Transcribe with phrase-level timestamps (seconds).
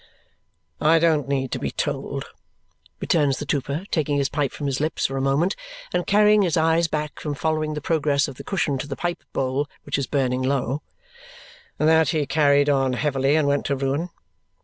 [0.79, 2.25] "I don't need to be told,"
[2.99, 5.55] returns the trooper, taking his pipe from his lips for a moment
[5.93, 9.23] and carrying his eyes back from following the progress of the cushion to the pipe
[9.31, 10.81] bowl which is burning low,
[11.77, 14.09] "that he carried on heavily and went to ruin.